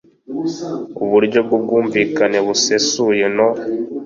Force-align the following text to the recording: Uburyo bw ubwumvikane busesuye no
Uburyo 1.03 1.39
bw 1.45 1.51
ubwumvikane 1.57 2.37
busesuye 2.47 3.25
no 3.35 3.47